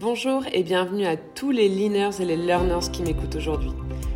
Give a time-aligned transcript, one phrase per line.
[0.00, 3.72] Bonjour et bienvenue à tous les leaners et les learners qui m'écoutent aujourd'hui.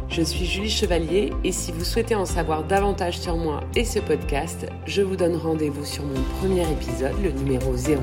[0.08, 3.98] Je suis Julie Chevalier et si vous souhaitez en savoir davantage sur moi et ce
[3.98, 8.00] podcast, je vous donne rendez-vous sur mon premier épisode, le numéro 0,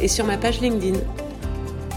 [0.00, 0.98] et sur ma page LinkedIn.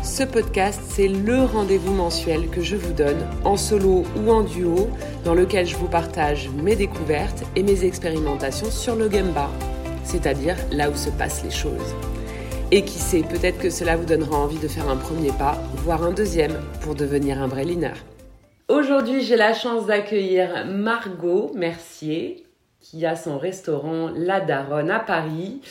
[0.04, 4.90] Ce podcast, c'est le rendez-vous mensuel que je vous donne, en solo ou en duo,
[5.24, 9.50] dans lequel je vous partage mes découvertes et mes expérimentations sur le Gemba,
[10.04, 11.96] c'est-à-dire là où se passent les choses.
[12.72, 16.04] Et qui sait, peut-être que cela vous donnera envie de faire un premier pas, voire
[16.04, 17.94] un deuxième, pour devenir un vrai leaner.
[18.70, 22.44] Aujourd'hui, j'ai la chance d'accueillir Margot Mercier,
[22.82, 25.62] qui a son restaurant La Daronne à Paris.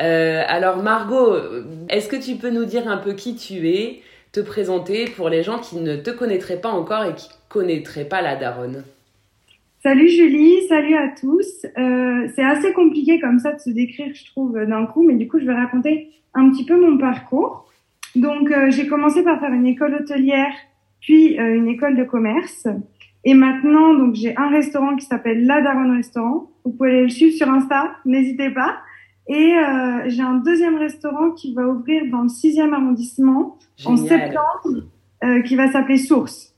[0.00, 1.34] Euh, alors Margot,
[1.88, 4.00] est-ce que tu peux nous dire un peu qui tu es,
[4.32, 8.20] te présenter pour les gens qui ne te connaîtraient pas encore et qui connaîtraient pas
[8.20, 8.84] La Daronne?
[9.82, 11.66] Salut Julie, salut à tous.
[11.78, 15.26] Euh, c'est assez compliqué comme ça de se décrire, je trouve, d'un coup, mais du
[15.26, 17.70] coup, je vais raconter un petit peu mon parcours.
[18.14, 20.52] Donc, euh, j'ai commencé par faire une école hôtelière,
[21.00, 22.66] puis euh, une école de commerce.
[23.24, 26.50] Et maintenant, donc, j'ai un restaurant qui s'appelle La Daronne Restaurant.
[26.64, 28.76] Vous pouvez aller le suivre sur Insta, n'hésitez pas.
[29.26, 34.84] Et euh, j'ai un deuxième restaurant qui va ouvrir dans le 6e arrondissement en septembre,
[35.46, 36.54] qui va s'appeler Source.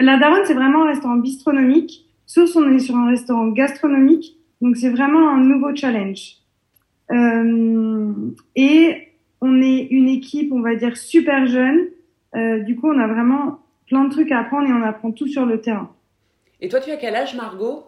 [0.00, 4.76] La Daronne, c'est vraiment un restaurant bistronomique Source, on est sur un restaurant gastronomique, donc
[4.76, 6.38] c'est vraiment un nouveau challenge.
[7.10, 8.12] Euh,
[8.56, 9.08] et
[9.40, 11.88] on est une équipe, on va dire, super jeune.
[12.34, 15.28] Euh, du coup, on a vraiment plein de trucs à apprendre et on apprend tout
[15.28, 15.90] sur le terrain.
[16.60, 17.84] Et toi, tu as quel âge, Margot?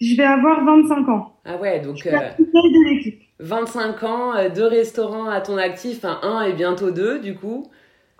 [0.00, 1.36] Je vais avoir 25 ans.
[1.44, 1.96] Ah ouais, donc...
[1.96, 3.20] Je de l'équipe.
[3.40, 7.66] 25 ans, euh, deux restaurants à ton actif, enfin un et bientôt deux, du coup.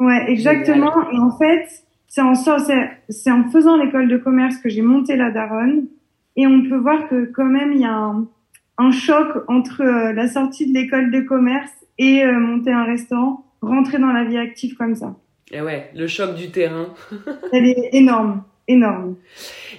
[0.00, 0.92] Ouais, exactement.
[1.10, 1.66] Et en fait,
[2.06, 5.86] c'est en, c'est en faisant l'école de commerce que j'ai monté la Daronne.
[6.36, 8.28] Et on peut voir que quand même, il y a un,
[8.78, 13.44] un choc entre euh, la sortie de l'école de commerce et euh, monter un restaurant,
[13.60, 15.16] rentrer dans la vie active comme ça.
[15.50, 16.94] Et ouais, le choc du terrain.
[17.52, 19.16] Elle est énorme, énorme.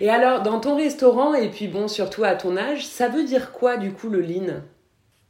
[0.01, 3.51] Et alors, dans ton restaurant, et puis bon, surtout à ton âge, ça veut dire
[3.51, 4.61] quoi du coup le lean?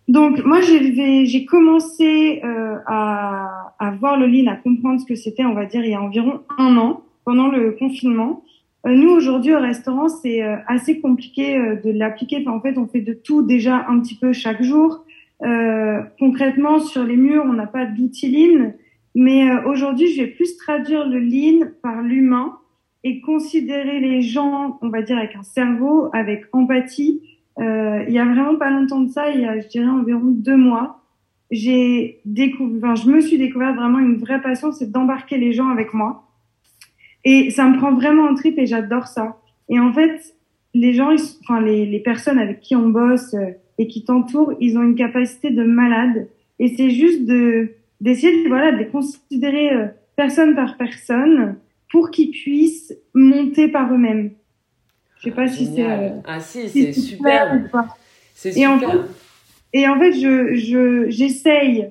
[0.07, 5.45] Donc moi j'ai commencé euh, à, à voir le lean, à comprendre ce que c'était,
[5.45, 8.43] on va dire il y a environ un an pendant le confinement.
[8.85, 12.47] Euh, nous aujourd'hui au restaurant c'est euh, assez compliqué euh, de l'appliquer.
[12.47, 15.05] En fait on fait de tout déjà un petit peu chaque jour.
[16.19, 18.73] concrètement sur les murs on n'a pas d'outils lean,
[19.15, 22.57] mais aujourd'hui je vais plus traduire le lean par l'humain
[23.05, 27.21] et considérer les gens on va dire avec un cerveau, avec empathie
[27.59, 30.27] euh, il y a vraiment pas longtemps de ça, il y a, je dirais, environ
[30.27, 31.01] deux mois,
[31.51, 35.67] j'ai découvert, enfin, je me suis découvert vraiment une vraie passion, c'est d'embarquer les gens
[35.67, 36.28] avec moi.
[37.25, 39.37] Et ça me prend vraiment en trip et j'adore ça.
[39.67, 40.35] Et en fait,
[40.73, 41.13] les gens,
[41.43, 44.95] enfin, les, les personnes avec qui on bosse euh, et qui t'entourent, ils ont une
[44.95, 46.27] capacité de malade.
[46.59, 47.71] Et c'est juste de,
[48.01, 51.57] d'essayer de, voilà, de les considérer euh, personne par personne
[51.91, 54.31] pour qu'ils puissent monter par eux-mêmes.
[55.19, 55.85] Je sais pas si c'est.
[55.85, 57.61] Euh, ah si, c'est super.
[58.33, 58.63] C'est super.
[58.63, 58.97] Et en fait,
[59.73, 61.89] et en fait je, je, j'essaye.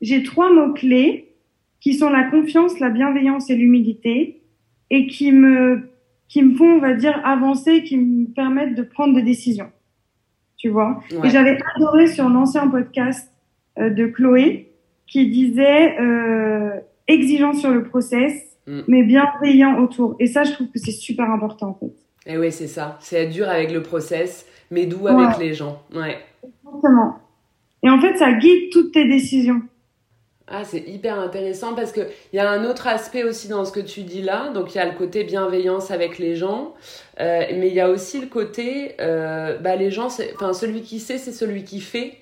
[0.00, 1.34] J'ai trois mots clés
[1.80, 4.39] qui sont la confiance, la bienveillance et l'humilité,
[4.90, 5.90] et qui me,
[6.28, 9.70] qui me font, on va dire, avancer, qui me permettent de prendre des décisions.
[10.56, 11.02] Tu vois?
[11.24, 13.32] Et j'avais adoré sur un ancien podcast
[13.78, 14.72] euh, de Chloé
[15.06, 16.72] qui disait euh,
[17.08, 18.34] exigeant sur le process,
[18.66, 18.80] mm.
[18.86, 20.16] mais bienveillant autour.
[20.18, 21.94] Et ça, je trouve que c'est super important en fait.
[22.26, 22.98] Et eh oui, c'est ça.
[23.00, 25.82] C'est être dur avec le process, mais doux avec les gens.
[25.94, 26.18] Ouais.
[26.44, 27.16] Exactement.
[27.82, 29.62] Et en fait, ça guide toutes tes décisions.
[30.52, 33.78] Ah, c'est hyper intéressant parce qu'il y a un autre aspect aussi dans ce que
[33.78, 34.48] tu dis là.
[34.52, 36.74] Donc, il y a le côté bienveillance avec les gens,
[37.20, 41.62] euh, mais il y a aussi le côté, euh, bah, celui qui sait, c'est celui
[41.62, 42.14] qui fait.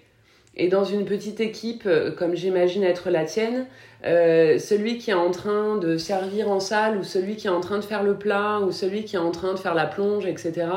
[0.59, 3.67] Et dans une petite équipe, euh, comme j'imagine être la tienne,
[4.05, 7.61] euh, celui qui est en train de servir en salle ou celui qui est en
[7.61, 10.25] train de faire le plat ou celui qui est en train de faire la plonge,
[10.25, 10.69] etc.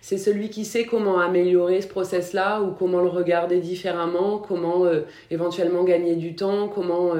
[0.00, 5.00] C'est celui qui sait comment améliorer ce process-là ou comment le regarder différemment, comment euh,
[5.32, 7.14] éventuellement gagner du temps, comment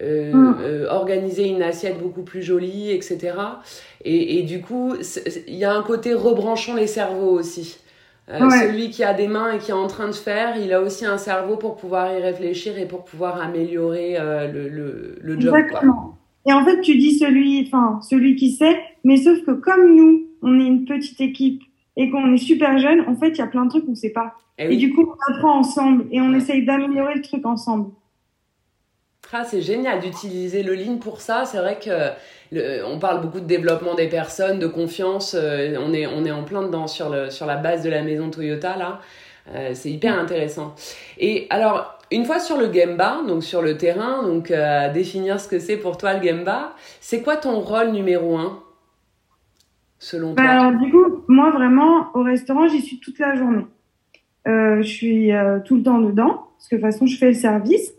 [0.00, 0.86] euh, mm.
[0.88, 3.34] organiser une assiette beaucoup plus jolie, etc.
[4.02, 4.94] Et, et du coup,
[5.46, 7.78] il y a un côté rebranchons les cerveaux aussi.
[8.28, 10.80] Euh, celui qui a des mains et qui est en train de faire, il a
[10.80, 15.40] aussi un cerveau pour pouvoir y réfléchir et pour pouvoir améliorer euh, le, le, le,
[15.40, 15.54] job.
[15.54, 16.16] Exactement.
[16.44, 20.26] Et en fait, tu dis celui, enfin, celui qui sait, mais sauf que comme nous,
[20.42, 21.62] on est une petite équipe
[21.96, 24.10] et qu'on est super jeune, en fait, il y a plein de trucs qu'on sait
[24.10, 24.34] pas.
[24.58, 27.90] Eh et, du coup, on apprend ensemble et on essaye d'améliorer le truc ensemble.
[29.32, 31.44] Ah, c'est génial d'utiliser le lean pour ça.
[31.44, 32.12] C'est vrai que
[32.84, 35.34] on parle beaucoup de développement des personnes, de confiance.
[35.38, 38.02] Euh, on, est, on est en plein dedans sur, le, sur la base de la
[38.02, 39.00] maison Toyota là.
[39.54, 40.74] Euh, c'est hyper intéressant.
[41.18, 45.48] Et alors, une fois sur le Gemba, donc sur le terrain, donc à définir ce
[45.48, 48.60] que c'est pour toi le Gemba, c'est quoi ton rôle numéro un
[49.98, 50.50] selon bah, toi?
[50.50, 53.66] Alors du coup, moi vraiment au restaurant, j'y suis toute la journée.
[54.48, 57.28] Euh, je suis euh, tout le temps dedans parce que de toute façon, je fais
[57.28, 57.92] le service.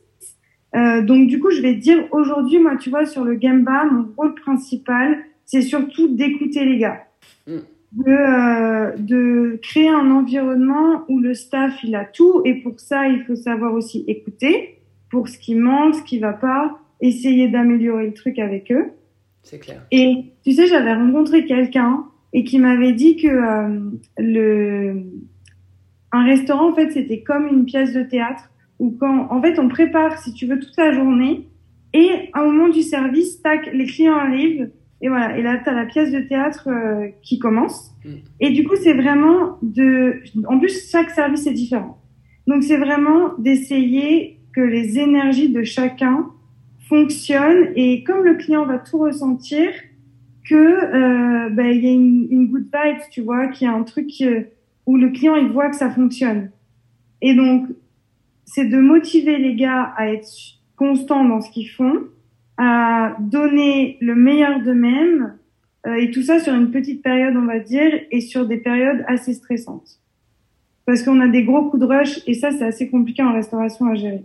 [0.75, 3.85] Euh, donc du coup, je vais te dire aujourd'hui, moi, tu vois, sur le Gemba,
[3.85, 7.03] mon rôle principal, c'est surtout d'écouter les gars.
[7.47, 7.57] Mm.
[7.93, 12.41] De, euh, de créer un environnement où le staff, il a tout.
[12.43, 14.79] Et pour ça, il faut savoir aussi écouter
[15.09, 18.91] pour ce qui manque, ce qui va pas, essayer d'améliorer le truc avec eux.
[19.43, 19.81] C'est clair.
[19.91, 23.79] Et tu sais, j'avais rencontré quelqu'un et qui m'avait dit que euh,
[24.17, 25.03] le
[26.11, 28.49] un restaurant, en fait, c'était comme une pièce de théâtre
[28.79, 31.47] où quand, en fait, on prépare, si tu veux, toute la journée
[31.93, 34.69] et au moment du service, tac, les clients arrivent
[35.01, 35.37] et voilà.
[35.37, 37.91] Et là, tu as la pièce de théâtre euh, qui commence.
[38.03, 38.09] Mm.
[38.39, 40.21] Et du coup, c'est vraiment de...
[40.47, 42.01] En plus, chaque service est différent.
[42.47, 46.27] Donc, c'est vraiment d'essayer que les énergies de chacun
[46.87, 47.71] fonctionnent.
[47.75, 49.69] Et comme le client va tout ressentir,
[50.45, 53.73] que euh, ben, il y a une, une good vibe, tu vois, qu'il y a
[53.73, 54.43] un truc euh,
[54.85, 56.51] où le client il voit que ça fonctionne.
[57.21, 57.67] Et donc,
[58.47, 60.27] c'est de motiver les gars à être
[60.75, 62.05] constants dans ce qu'ils font,
[62.57, 65.37] à donner le meilleur d'eux-mêmes,
[65.85, 69.03] euh, et tout ça sur une petite période, on va dire, et sur des périodes
[69.07, 69.99] assez stressantes.
[70.85, 73.87] Parce qu'on a des gros coups de rush, et ça, c'est assez compliqué en restauration
[73.87, 74.23] à gérer.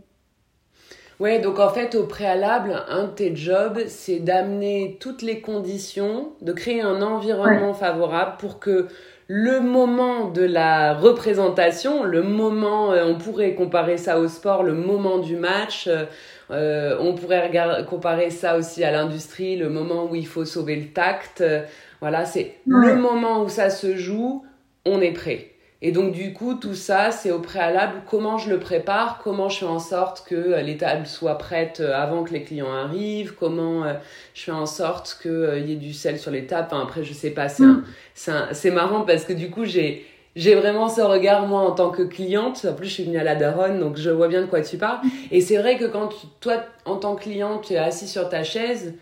[1.21, 6.33] Ouais, donc en fait, au préalable, un de tes jobs, c'est d'amener toutes les conditions,
[6.41, 8.89] de créer un environnement favorable pour que
[9.29, 14.75] le moment de la représentation, le moment, euh, on pourrait comparer ça au sport, le
[14.75, 16.05] moment du match, euh,
[16.51, 20.77] euh, on pourrait regarder, comparer ça aussi à l'industrie, le moment où il faut sauver
[20.77, 21.41] le tact.
[21.41, 21.63] euh,
[22.01, 22.95] voilà, c'est Ouais.
[22.95, 24.45] le moment où ça se joue,
[24.85, 25.52] on est prêt.
[25.85, 29.59] Et donc du coup, tout ça, c'est au préalable, comment je le prépare, comment je
[29.59, 33.35] fais en sorte que euh, les tables soient prêtes euh, avant que les clients arrivent,
[33.39, 33.95] comment euh,
[34.33, 36.69] je fais en sorte qu'il y ait du sel sur les tables.
[36.71, 37.83] Enfin, après, je sais pas, c'est un-
[38.15, 41.73] c'est un- c'est marrant parce que du coup, j'ai j'ai vraiment ce regard, moi, en
[41.73, 42.65] tant que cliente.
[42.65, 44.79] En plus, je suis venue à la Daronne, donc je vois bien de quoi tu
[44.79, 45.01] parles.
[45.31, 46.55] Et c'est vrai que quand tu- toi,
[46.87, 48.95] en tant que cliente, tu es assis sur ta chaise,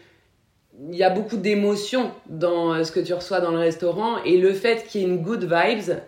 [0.90, 4.16] il y a beaucoup d'émotions dans ce que tu reçois dans le restaurant.
[4.24, 5.98] Et le fait qu'il y ait une good vibes,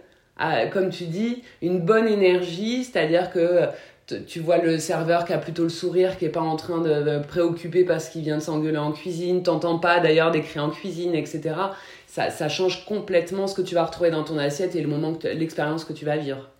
[0.73, 3.69] comme tu dis, une bonne énergie, c'est-à-dire que
[4.27, 7.21] tu vois le serveur qui a plutôt le sourire, qui est pas en train de,
[7.27, 11.15] préoccuper parce qu'il vient de s'engueuler en cuisine, t'entends pas d'ailleurs des cris en cuisine,
[11.15, 11.55] etc.
[12.07, 15.13] Ça, ça change complètement ce que tu vas retrouver dans ton assiette et le moment,
[15.25, 16.51] l'expérience que tu vas vivre.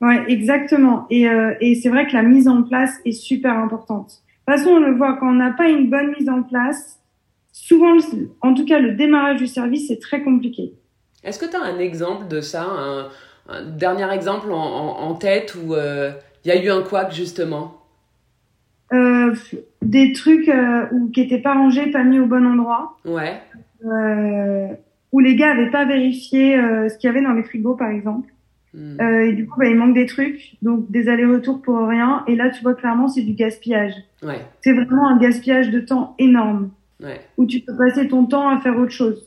[0.00, 1.06] Ouais, exactement.
[1.08, 4.22] Et, euh, et c'est vrai que la mise en place est super importante.
[4.46, 7.00] De toute façon, on le voit, quand on n'a pas une bonne mise en place,
[7.52, 7.96] souvent,
[8.42, 10.74] en tout cas, le démarrage du service, c'est très compliqué.
[11.24, 13.08] Est-ce que tu as un exemple de ça, un,
[13.48, 16.12] un dernier exemple en, en- en tête où euh,
[16.44, 17.80] il y a eu un couac justement?
[18.92, 19.34] Euh,
[19.82, 23.40] des trucs euh, où, qui étaient pas rangés, pas mis au bon endroit, Ouais,
[23.84, 24.68] euh,
[25.12, 27.88] où les gars avaient pas vérifié euh, ce qu'il y avait dans les frigos, par
[27.90, 28.28] exemple.
[28.74, 29.00] Hmm.
[29.00, 32.24] Euh, et du coup, bah, il manque des trucs, donc des allers-retours pour rien.
[32.26, 33.94] Et là, tu vois clairement, c'est du gaspillage.
[34.22, 36.70] ouais, C'est vraiment un gaspillage de temps énorme,
[37.02, 37.20] ouais.
[37.36, 39.24] où tu peux passer ton temps à faire autre chose.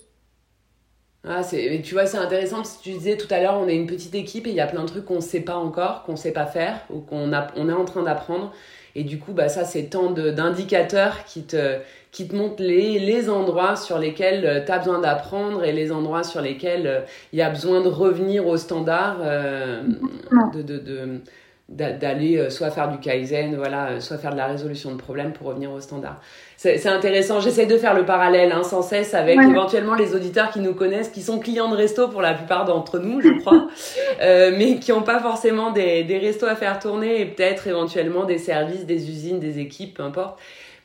[1.29, 3.75] Ah, c'est, tu vois, c'est intéressant parce que tu disais tout à l'heure, on est
[3.75, 6.03] une petite équipe et il y a plein de trucs qu'on ne sait pas encore,
[6.03, 8.53] qu'on ne sait pas faire ou qu'on a, on est en train d'apprendre.
[8.95, 11.79] Et du coup, bah, ça, c'est tant de, d'indicateurs qui te,
[12.12, 16.23] qui te montrent les, les endroits sur lesquels tu as besoin d'apprendre et les endroits
[16.23, 17.01] sur lesquels euh,
[17.33, 19.83] il y a besoin de revenir au standard, euh,
[20.54, 21.19] de, de, de- d'a-
[21.69, 25.33] d'aller euh, soit faire du kaizen, voilà, euh, soit faire de la résolution de problèmes
[25.33, 26.21] pour revenir au standard.
[26.56, 29.50] C'est c'est intéressant, j'essaie de faire le parallèle hein, sans cesse avec Ouais.
[29.50, 33.00] éventuellement les auditeurs qui nous connaissent, qui sont clients de resto pour la plupart d'entre
[33.00, 33.68] nous, je crois,
[34.21, 38.24] euh, mais qui n'ont pas forcément des, des restos à faire tourner et peut-être éventuellement
[38.24, 40.40] des services, des usines, des équipes, peu importe.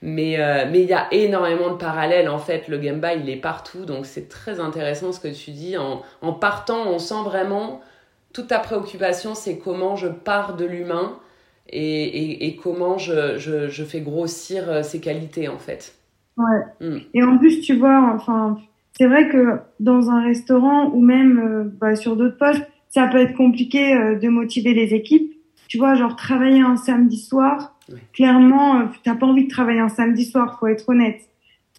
[0.04, 2.66] Mais euh, mais il y a énormément de parallèles en fait.
[2.66, 5.76] Le Gemba il est partout, donc c'est très intéressant ce que tu dis.
[5.78, 7.80] En, en partant, on sent vraiment
[8.32, 11.18] toute ta préoccupation, c'est comment je pars de l'humain
[11.68, 15.94] et, et, et comment je, je, je fais grossir euh, ses qualités en fait.
[16.36, 16.86] Ouais.
[16.88, 16.98] Mm.
[17.14, 18.58] Et en plus, tu vois, enfin,
[18.98, 23.18] c'est vrai que dans un restaurant ou même euh, bah, sur d'autres postes, ça peut
[23.18, 25.32] être compliqué euh, de motiver les équipes.
[25.68, 27.98] Tu vois, genre travailler un samedi soir, Ouais.
[28.12, 31.20] clairement, euh, t'as pas envie de travailler un samedi soir, faut être honnête.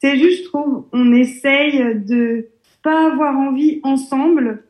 [0.01, 2.47] C'est juste, je trouve, on essaye de
[2.83, 4.63] pas avoir envie ensemble.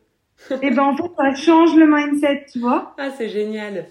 [0.62, 2.93] Et ben en fait, ça change le mindset, tu vois.
[2.97, 3.85] Ah, c'est génial.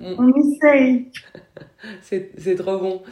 [0.00, 1.06] On essaye.
[2.38, 3.02] C'est trop bon.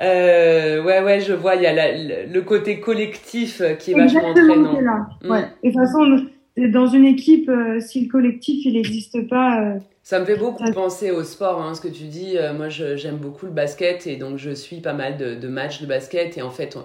[0.00, 3.94] Euh, ouais, ouais, je vois, il y a la- le, le côté collectif qui est
[3.94, 4.76] vachement Exactement, entraînant.
[4.76, 5.06] c'est là.
[5.24, 5.30] Mm.
[5.30, 5.44] Ouais.
[5.64, 6.26] Et de toute façon,
[6.72, 10.62] dans une équipe, euh, si le collectif il n'existe pas, euh, Ça me fait beaucoup
[10.72, 12.36] penser au sport, hein, ce que tu dis.
[12.56, 16.38] Moi, j'aime beaucoup le basket et donc je suis pas mal de, matchs de basket.
[16.38, 16.78] Et en fait,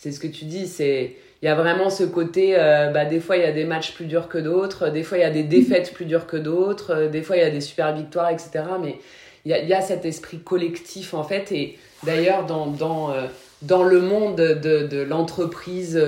[0.00, 3.20] c'est ce que tu dis, c'est il y a vraiment ce côté, euh, bah, des
[3.20, 5.30] fois il y a des matchs plus durs que d'autres, des fois il y a
[5.30, 8.30] des défaites plus dures que d'autres, euh, des fois il y a des super victoires,
[8.30, 8.64] etc.
[8.82, 8.96] Mais
[9.44, 11.52] il y a, y a, cet esprit collectif en fait.
[11.52, 13.14] Et d'ailleurs, dans, dans,
[13.62, 15.98] dans le monde de, de l'entreprise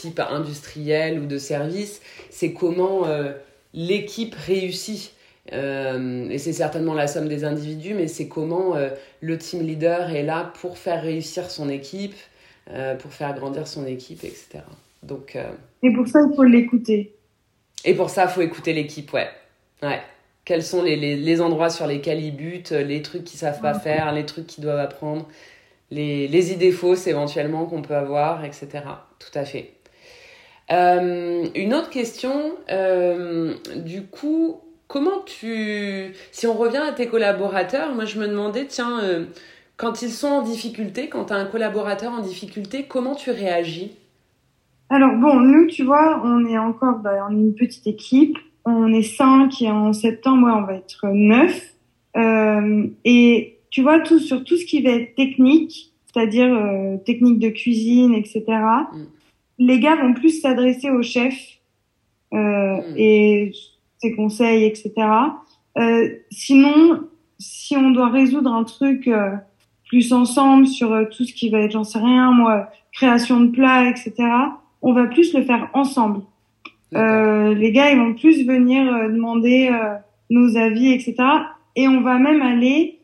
[0.00, 2.00] type industrielle ou de service,
[2.30, 3.06] c'est comment
[3.74, 5.12] l'équipe réussit.
[5.52, 10.10] Euh, et c'est certainement la somme des individus, mais c'est comment euh, le team leader
[10.10, 12.14] est là pour faire réussir son équipe,
[12.70, 14.60] euh, pour faire grandir son équipe, etc.
[15.02, 15.36] Donc,
[15.82, 17.14] et pour ça, il faut l'écouter.
[17.84, 19.28] Et pour ça, il faut écouter l'équipe, ouais.
[19.82, 20.00] ouais.
[20.44, 23.74] Quels sont les, les, les, endroits sur lesquels ils butent, les trucs qu'ils savent pas
[23.74, 25.28] faire, les trucs qu'ils doivent apprendre,
[25.90, 28.68] les, les idées fausses éventuellement qu'on peut avoir, etc.
[29.18, 29.72] Tout à fait.
[30.70, 32.54] une autre question,
[33.76, 34.60] du coup,
[34.92, 36.14] comment tu...
[36.32, 39.24] Si on revient à tes collaborateurs, moi je me demandais, tiens, euh,
[39.82, 43.90] quand ils sont en difficulté, quand tu as un collaborateur en difficulté, comment tu réagis?
[44.88, 48.38] Alors bon, nous, tu vois, on est encore bah, on est une petite équipe.
[48.64, 51.74] On est cinq et en septembre, on va être neuf.
[52.16, 57.40] Euh, et tu vois, tout sur tout ce qui va être technique, c'est-à-dire euh, technique
[57.40, 58.44] de cuisine, etc.
[58.48, 59.04] Mm.
[59.58, 61.34] Les gars vont plus s'adresser au chef
[62.30, 62.78] mm.
[62.96, 63.50] et
[63.98, 64.92] ses conseils, etc.
[65.76, 67.00] Euh, sinon,
[67.40, 69.32] si on doit résoudre un truc euh,
[69.92, 73.50] plus ensemble sur euh, tout ce qui va être, j'en sais rien, moi, création de
[73.50, 74.14] plats, etc.,
[74.80, 76.22] on va plus le faire ensemble.
[76.94, 79.70] Euh, les gars, ils vont plus venir demander
[80.30, 81.14] nos avis, etc.
[81.76, 82.98] Et on va même aller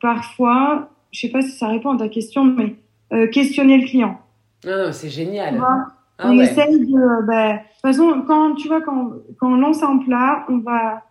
[0.00, 4.18] parfois, je sais pas si ça répond à ta question, mais questionner le client.
[4.64, 5.60] Non, non, c'est génial.
[5.60, 9.82] Ah on essaye de, bah, de toute façon, quand tu vois, quand, quand on lance
[9.82, 11.02] un plat, on va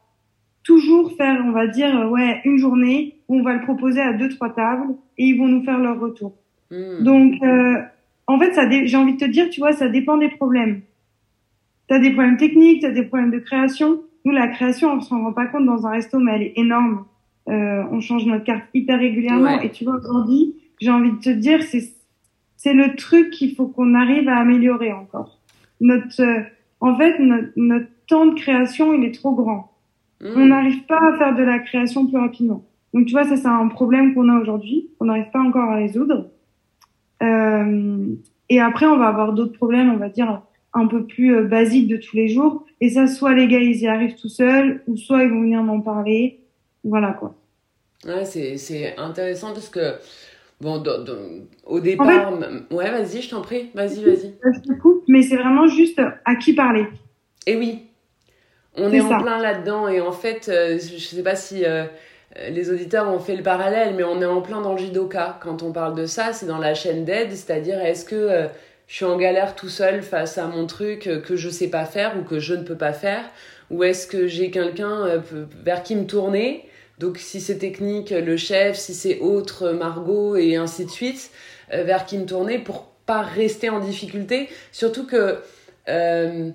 [0.64, 4.30] toujours faire, on va dire, euh, ouais, une journée on va le proposer à deux,
[4.30, 6.34] trois tables et ils vont nous faire leur retour.
[6.72, 7.04] Hmm.
[7.04, 7.82] Donc, euh,
[8.28, 10.82] en fait, ça, j'ai envie de te dire, tu vois, ça dépend des problèmes.
[11.88, 14.02] T'as des problèmes techniques, t'as des problèmes de création.
[14.26, 17.06] Nous, la création, on s'en rend pas compte dans un resto, mais elle est énorme.
[17.48, 19.60] Euh, on change notre carte hyper régulièrement.
[19.62, 21.82] Et tu vois, aujourd'hui, j'ai envie de te dire, c'est
[22.60, 25.40] c'est le truc qu'il faut qu'on arrive à améliorer encore.
[25.80, 26.42] Notre, euh,
[26.82, 29.72] en fait, notre, temps de création, il est trop grand.
[30.20, 30.28] Mmh.
[30.36, 32.66] On n'arrive pas à faire de la création plus rapidement.
[32.94, 35.76] Donc, tu vois, ça, c'est un problème qu'on a aujourd'hui, qu'on n'arrive pas encore à
[35.76, 36.30] résoudre.
[37.22, 38.08] Euh,
[38.50, 40.42] et après, on va avoir d'autres problèmes, on va dire,
[40.74, 42.66] un peu plus euh, basiques de tous les jours.
[42.82, 45.62] Et ça, soit les gars, ils y arrivent tout seuls, ou soit ils vont venir
[45.64, 46.40] m'en parler.
[46.84, 47.36] Voilà, quoi.
[48.06, 49.96] Ouais, c'est intéressant parce que
[50.62, 50.84] Bon,
[51.66, 52.34] au départ,
[52.72, 54.36] ouais, vas-y, je t'en prie, vas-y, vas-y.
[54.44, 56.86] Je te coupe, mais c'est vraiment juste à qui parler.
[57.48, 57.84] Et oui,
[58.76, 61.86] on est, en plein là-dedans, et en fait, euh, je sais pas si euh,
[62.36, 65.40] les auditeurs ont fait le parallèle, mais on est en plein dans le.
[65.42, 68.48] Quand on parle de ça, c'est dans la chaîne d'aide, c'est-à-dire est-ce que euh,
[68.88, 72.18] je suis en galère tout seul face à mon truc que je sais pas faire
[72.20, 73.24] ou que je ne peux pas faire,
[73.70, 75.22] ou est-ce que j'ai quelqu'un
[75.64, 76.70] vers qui me tourner?
[77.00, 81.32] Donc si c'est technique, le chef, si c'est autre, Margot et ainsi de suite,
[81.74, 84.50] euh, vers qui me tourner pour pas rester en difficulté?
[84.72, 85.38] Surtout que
[85.88, 86.50] euh,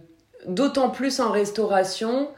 [0.47, 2.29] d'autant plus en restauration,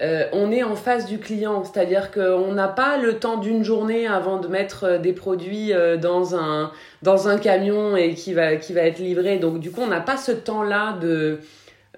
[0.00, 4.06] euh, on est en face du client, c'est-à-dire qu'on n'a pas le temps d'une journée
[4.06, 6.70] avant de mettre des produits dans un,
[7.02, 9.38] dans un camion et qui va, qui va être livré.
[9.38, 11.40] Donc du coup, on n'a pas ce temps-là de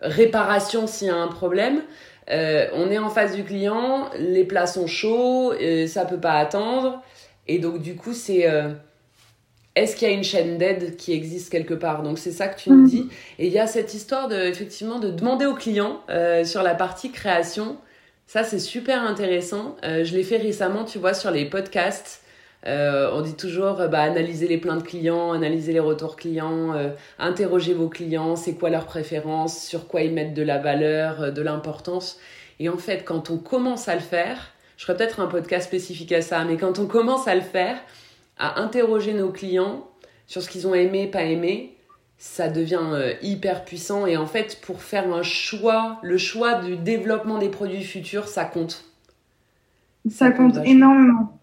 [0.01, 1.83] réparation s'il y a un problème.
[2.31, 6.35] Euh, on est en face du client, les plats sont chauds, euh, ça peut pas
[6.35, 7.03] attendre.
[7.47, 8.69] Et donc, du coup, c'est euh,
[9.75, 12.03] est-ce qu'il y a une chaîne d'aide qui existe quelque part?
[12.03, 12.87] Donc, c'est ça que tu nous mhm.
[12.87, 13.09] dis.
[13.39, 16.03] Et il y a cette histoire de, effectivement, de demander au client
[16.45, 17.79] sur la partie création.
[18.29, 19.77] Ça, c'est super intéressant.
[19.83, 22.23] je l'ai fait récemment, tu vois, sur les podcasts.
[22.67, 26.91] Euh, on dit toujours, euh, bah, analysez les plaintes clients, analysez les retours clients, euh,
[27.19, 31.43] interrogez vos clients, c'est quoi leurs préférences, sur quoi ils mettent de la valeur, de
[31.43, 32.19] l'importance.
[32.59, 36.13] Et en fait, quand on commence à le faire, je ferai peut-être un podcast spécifique
[36.13, 37.79] à ça, mais quand on commence à le faire,
[38.39, 39.89] à interroger nos clients
[40.27, 41.77] sur ce qu'ils ont aimé, pas aimé,
[42.19, 44.07] ça devient hyper puissant.
[44.07, 48.45] Et en fait, pour faire un choix, le choix du développement des produits futurs, ça
[48.45, 48.85] compte.
[50.09, 51.39] Ça, compte énormément.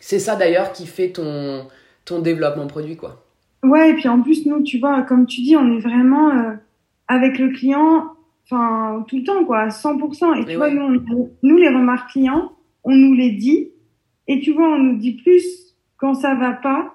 [0.00, 1.66] C'est ça d'ailleurs qui fait ton,
[2.04, 3.24] ton développement produit, quoi.
[3.62, 6.52] Ouais, et puis en plus, nous, tu vois, comme tu dis, on est vraiment euh,
[7.08, 8.12] avec le client,
[8.44, 10.42] enfin, tout le temps, quoi, à 100%.
[10.42, 11.02] Et tu vois, nous,
[11.42, 12.52] nous, les remarques clients,
[12.84, 13.70] on nous les dit.
[14.28, 16.94] Et tu vois, on nous dit plus quand ça va pas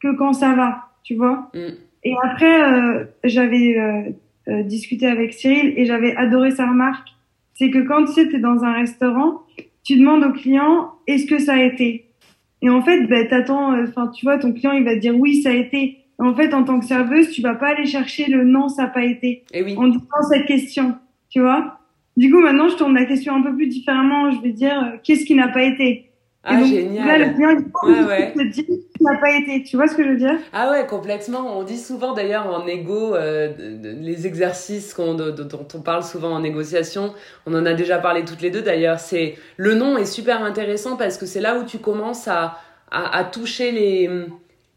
[0.00, 1.50] que quand ça va, tu vois.
[1.54, 1.85] Mm.
[2.06, 3.76] Et après, euh, j'avais
[4.46, 7.08] euh, discuté avec Cyril et j'avais adoré sa remarque.
[7.54, 9.42] c'est que quand tu sais, es dans un restaurant,
[9.82, 12.06] tu demandes au client est-ce que ça a été?
[12.62, 15.18] Et en fait, ben, t'attends, euh, enfin, tu vois, ton client, il va te dire
[15.18, 15.98] oui, ça a été.
[16.18, 18.88] En fait, en tant que serveuse, tu vas pas aller chercher le non, ça n'a
[18.88, 19.28] pas été.
[19.28, 19.74] Et eh oui.
[19.76, 20.94] En disant cette question,
[21.28, 21.80] tu vois?
[22.16, 24.30] Du coup, maintenant, je tourne la question un peu plus différemment.
[24.30, 26.05] Je vais dire, euh, qu'est-ce qui n'a pas été?
[26.48, 27.06] Ah, génial.
[27.06, 28.48] Là, le client, il oh, ouais, ouais.
[28.50, 28.66] dit
[29.00, 29.64] n'a pas été.
[29.64, 30.38] Tu vois ce que je veux dire?
[30.52, 31.58] Ah ouais, complètement.
[31.58, 36.40] On dit souvent d'ailleurs en égo, euh, les exercices qu'on, dont on parle souvent en
[36.40, 37.12] négociation,
[37.46, 40.96] on en a déjà parlé toutes les deux d'ailleurs, c'est le nom est super intéressant
[40.96, 42.58] parce que c'est là où tu commences à,
[42.90, 44.08] à, toucher les,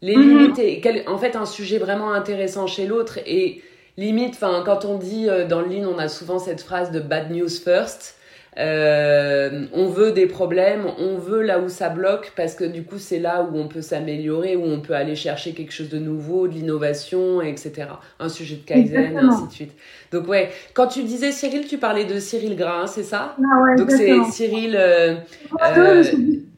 [0.02, 0.38] les mhm.
[0.38, 3.62] limites et en fait un sujet vraiment intéressant chez l'autre et
[3.96, 7.30] limite, quand on dit euh, dans le lean, on a souvent cette phrase de bad
[7.30, 8.16] news first.
[8.58, 12.98] Euh, on veut des problèmes, on veut là où ça bloque parce que du coup
[12.98, 16.48] c'est là où on peut s'améliorer, où on peut aller chercher quelque chose de nouveau,
[16.48, 17.86] de l'innovation, etc.
[18.18, 19.72] Un sujet de Kaizen, et ainsi de suite.
[20.10, 23.36] Donc ouais, quand tu disais Cyril, tu parlais de Cyril Grain, c'est ça?
[23.38, 25.14] Ah Donc c'est Cyril, euh,
[25.76, 26.02] euh,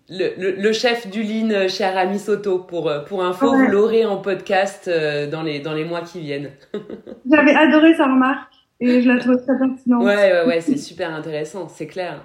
[0.08, 2.58] le, chef du Lean chez Aramis Soto.
[2.58, 4.90] Pour, pour info, vous l'aurez en podcast
[5.30, 6.50] dans, les, dans les mois qui viennent.
[7.30, 10.02] J'avais adoré sa remarque et je la trouve très pertinente.
[10.02, 12.24] Ouais, ouais, ouais, c'est super intéressant, c'est clair.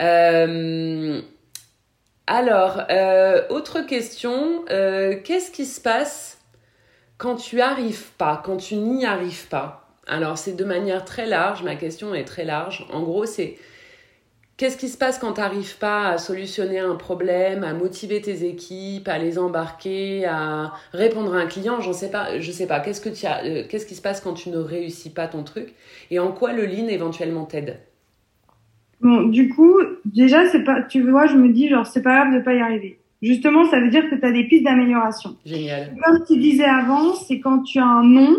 [0.00, 1.20] Euh,
[2.26, 6.38] alors, euh, autre question, euh, qu'est-ce qui se passe
[7.18, 9.88] quand tu arrives pas, quand tu n'y arrives pas?
[10.06, 12.86] Alors, c'est de manière très large, ma question est très large.
[12.92, 13.56] En gros, c'est
[14.56, 18.46] Qu'est-ce qui se passe quand tu n'arrives pas à solutionner un problème, à motiver tes
[18.46, 21.80] équipes, à les embarquer, à répondre à un client?
[21.80, 22.38] Je sais pas.
[22.38, 22.78] Je sais pas.
[22.78, 25.42] Qu'est-ce que tu as euh, Qu'est-ce qui se passe quand tu ne réussis pas ton
[25.42, 25.74] truc?
[26.12, 27.80] Et en quoi le lean éventuellement t'aide?
[29.00, 30.82] Bon, du coup, déjà, c'est pas.
[30.82, 33.00] Tu vois, je me dis genre c'est pas grave de pas y arriver.
[33.22, 35.36] Justement, ça veut dire que tu as des pistes d'amélioration.
[35.44, 35.96] Génial.
[36.00, 38.36] Comme tu disais avant, c'est quand tu as un nom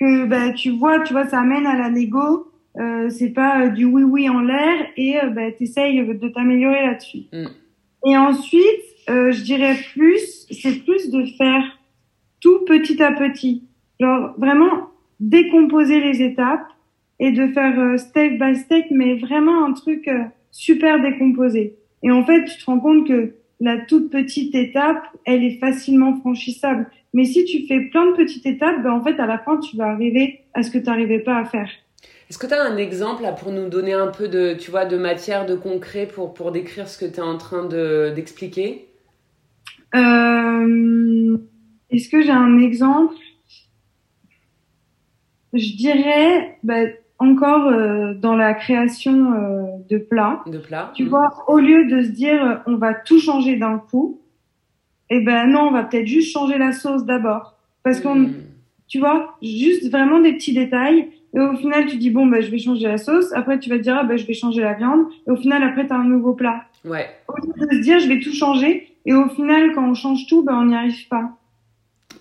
[0.00, 3.68] que bah, tu vois, tu vois, ça amène à la négo euh, c'est pas euh,
[3.68, 7.24] du oui oui en l'air et euh, bah, t'essayes de t'améliorer là-dessus.
[7.32, 7.46] Mm.
[8.06, 11.64] Et ensuite, euh, je dirais plus, c'est plus de faire
[12.40, 13.64] tout petit à petit,
[13.98, 14.90] genre vraiment
[15.20, 16.66] décomposer les étapes
[17.18, 20.10] et de faire step by step, mais vraiment un truc
[20.50, 21.76] super décomposé.
[22.02, 26.14] Et en fait, tu te rends compte que la toute petite étape, elle est facilement
[26.16, 26.90] franchissable.
[27.14, 29.76] Mais si tu fais plein de petites étapes, ben en fait, à la fin, tu
[29.78, 31.70] vas arriver à ce que tu n'arrivais pas à faire.
[32.28, 34.84] Est-ce que tu as un exemple là, pour nous donner un peu de, tu vois,
[34.84, 38.88] de matière, de concret pour, pour décrire ce que tu es en train d'expliquer?
[39.94, 41.38] Euh,
[41.90, 43.14] Est-ce que j'ai un exemple?
[45.52, 46.82] Je dirais bah,
[47.18, 50.42] encore euh, dans la création euh, de plats.
[50.46, 50.92] De plats.
[50.94, 54.20] Tu vois, au lieu de se dire on va tout changer d'un coup,
[55.10, 57.54] eh ben non, on va peut-être juste changer la sauce d'abord.
[57.84, 58.34] Parce qu'on, hmm.
[58.88, 62.50] tu vois, juste vraiment des petits détails et au final, tu dis, bon, bah, je
[62.50, 63.30] vais changer la sauce.
[63.34, 65.04] Après, tu vas te dire, ah, bah, je vais changer la viande.
[65.26, 66.62] Et au final, après, tu as un nouveau plat.
[66.82, 67.10] Ouais.
[67.28, 68.96] Au lieu de se dire, je vais tout changer.
[69.04, 71.28] Et au final, quand on change tout, bah, on n'y arrive pas.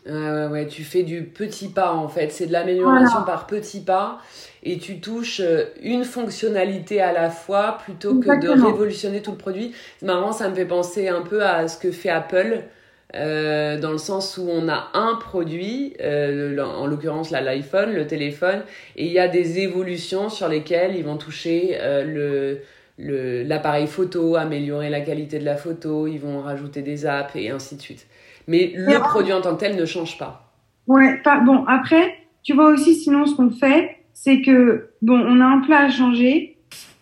[0.05, 2.29] ouais, ouais, tu fais du petit pas en fait.
[2.31, 4.19] C'est de l'amélioration par petit pas
[4.61, 9.37] et tu touches euh, une fonctionnalité à la fois plutôt que de révolutionner tout le
[9.37, 9.71] produit.
[9.99, 12.63] C'est marrant, ça me fait penser un peu à ce que fait Apple.
[13.13, 18.63] Euh, dans le sens où on a un produit, euh, en l'occurrence l'iPhone, le téléphone,
[18.95, 22.57] et il y a des évolutions sur lesquelles ils vont toucher euh,
[22.97, 27.51] le, l'appareil photo, améliorer la qualité de la photo, ils vont rajouter des apps et
[27.51, 28.07] ainsi de suite.
[28.47, 30.51] Mais le produit en tant que tel ne change pas.
[30.87, 35.39] Ouais, pas, bon, après, tu vois aussi, sinon, ce qu'on fait, c'est que, bon, on
[35.41, 36.54] a un plat à changer,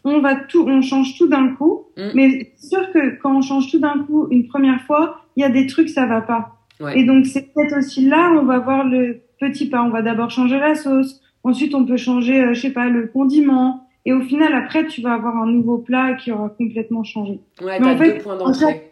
[0.03, 2.09] on va tout, on change tout d'un coup, mm.
[2.13, 5.43] mais c'est sûr que quand on change tout d'un coup une première fois, il y
[5.43, 6.59] a des trucs, ça va pas.
[6.95, 9.83] Et donc, c'est peut-être aussi là on va voir le petit pas.
[9.83, 11.21] On va d'abord changer la sauce.
[11.43, 13.87] Ensuite, on peut changer, euh, je sais pas, le condiment.
[14.05, 17.39] Et au final, après, tu vas avoir un nouveau plat qui aura complètement changé.
[17.61, 18.91] Ouais, t'as deux points d'entrée.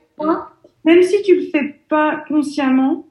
[0.83, 3.05] Même si tu le fais pas consciemment,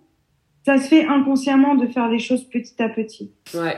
[0.64, 3.32] ça se fait inconsciemment de faire les choses petit à petit.
[3.54, 3.76] Ouais.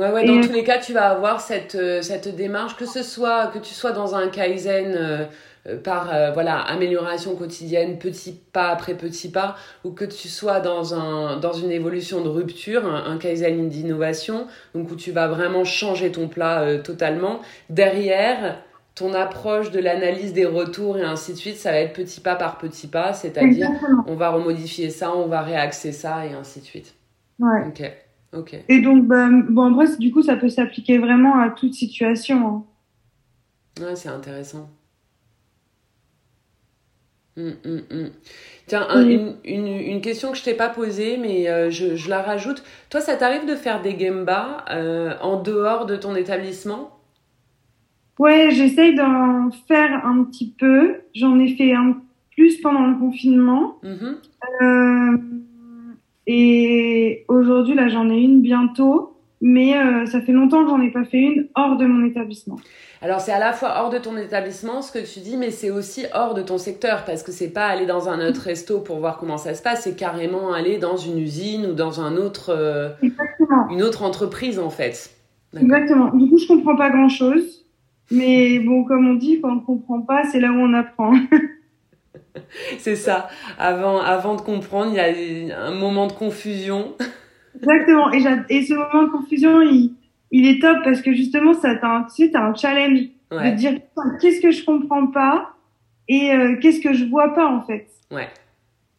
[0.00, 3.02] Ouais, ouais, dans tous les cas, tu vas avoir cette, euh, cette démarche, que ce
[3.02, 5.24] soit, que tu sois dans un Kaizen, euh,
[5.66, 10.60] euh, par euh, voilà amélioration quotidienne, petit pas après petit pas, ou que tu sois
[10.60, 15.64] dans, un, dans une évolution de rupture, un, kaizen d'innovation, donc où tu vas vraiment
[15.64, 17.40] changer ton plat euh, totalement.
[17.68, 18.62] Derrière,
[18.94, 22.36] ton approche de l'analyse des retours et ainsi de suite, ça va être petit pas
[22.36, 23.68] par petit pas, c'est-à-dire
[24.06, 26.94] on va remodifier ça, on va réaxer ça et ainsi de suite.
[27.38, 27.66] Ouais.
[27.68, 27.82] Ok.
[28.68, 32.46] Et donc, bah, bon, en vrai, du coup, ça peut s'appliquer vraiment à toute situation.
[32.46, 32.64] Hein.
[33.82, 34.70] Ouais, c'est intéressant.
[37.36, 38.10] Hum, hum, hum.
[38.66, 42.22] Tiens, une, une, une, question que je t'ai pas posée, mais euh, je, je, la
[42.22, 42.62] rajoute.
[42.90, 46.96] Toi, ça t'arrive de faire des gemba euh, en dehors de ton établissement?
[48.18, 51.00] Ouais, j'essaye d'en faire un petit peu.
[51.14, 52.00] J'en ai fait un
[52.32, 53.78] plus pendant le confinement.
[53.82, 54.16] Mhm.
[54.62, 55.16] Euh,
[56.32, 59.16] et aujourd'hui, là, j'en ai une bientôt.
[59.40, 62.56] Mais euh, ça fait longtemps que j'en ai pas fait une hors de mon établissement.
[63.00, 65.70] Alors c'est à la fois hors de ton établissement ce que tu dis, mais c'est
[65.70, 68.98] aussi hors de ton secteur parce que c'est pas aller dans un autre resto pour
[68.98, 72.50] voir comment ça se passe, c'est carrément aller dans une usine ou dans un autre,
[72.50, 72.90] euh,
[73.70, 75.10] une autre entreprise en fait.
[75.58, 76.14] Exactement.
[76.14, 77.66] Du coup, je comprends pas grand chose.
[78.10, 81.14] Mais bon, comme on dit, quand on comprend pas, c'est là où on apprend.
[82.78, 83.28] C'est ça.
[83.58, 86.94] Avant, avant de comprendre, il y a un moment de confusion.
[87.54, 88.12] Exactement.
[88.12, 89.94] Et, et ce moment de confusion, il,
[90.30, 93.78] il est top parce que justement, ça un, tu sais, un challenge de dire
[94.20, 95.54] qu'est-ce que je comprends pas
[96.08, 97.86] et euh, qu'est-ce que je vois pas en fait.
[98.10, 98.28] ouais.